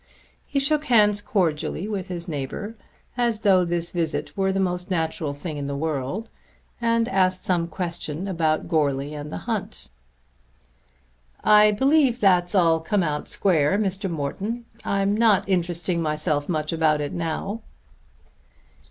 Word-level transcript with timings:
He 0.47 0.57
shook 0.59 0.85
hands 0.85 1.21
cordially 1.21 1.87
with 1.87 2.07
his 2.07 2.27
neighbour, 2.27 2.73
as 3.15 3.41
though 3.41 3.63
this 3.63 3.91
visit 3.91 4.35
were 4.35 4.51
the 4.51 4.59
most 4.59 4.89
natural 4.89 5.31
thing 5.35 5.57
in 5.57 5.67
the 5.67 5.77
world, 5.77 6.27
and 6.81 7.07
asked 7.07 7.43
some 7.43 7.67
questions 7.67 8.27
about 8.27 8.67
Goarly 8.67 9.13
and 9.13 9.31
the 9.31 9.37
hunt. 9.45 9.89
"I 11.43 11.69
believe 11.71 12.19
that'll 12.19 12.59
all 12.59 12.79
come 12.79 13.03
square, 13.27 13.77
Mr. 13.77 14.09
Morton. 14.09 14.65
I'm 14.83 15.15
not 15.15 15.47
interesting 15.47 16.01
myself 16.01 16.49
much 16.49 16.73
about 16.73 16.99
it 16.99 17.13
now." 17.13 17.61